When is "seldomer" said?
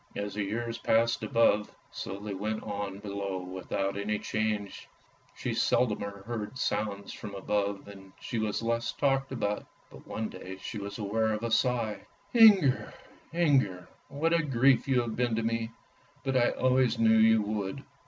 5.53-6.23